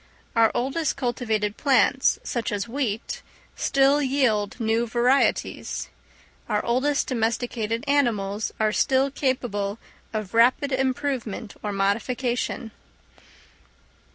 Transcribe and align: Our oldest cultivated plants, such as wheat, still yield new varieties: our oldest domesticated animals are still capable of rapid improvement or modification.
Our 0.35 0.49
oldest 0.55 0.97
cultivated 0.97 1.57
plants, 1.57 2.17
such 2.23 2.51
as 2.51 2.67
wheat, 2.67 3.21
still 3.55 4.01
yield 4.01 4.59
new 4.59 4.87
varieties: 4.87 5.89
our 6.49 6.65
oldest 6.65 7.05
domesticated 7.05 7.83
animals 7.87 8.51
are 8.59 8.71
still 8.71 9.11
capable 9.11 9.77
of 10.11 10.33
rapid 10.33 10.71
improvement 10.71 11.53
or 11.61 11.71
modification. 11.71 12.71